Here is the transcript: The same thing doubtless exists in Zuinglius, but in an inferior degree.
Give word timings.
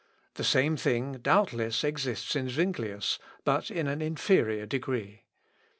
The 0.33 0.43
same 0.43 0.77
thing 0.77 1.19
doubtless 1.21 1.83
exists 1.83 2.35
in 2.35 2.49
Zuinglius, 2.49 3.19
but 3.45 3.69
in 3.69 3.85
an 3.85 4.01
inferior 4.01 4.65
degree. 4.65 5.25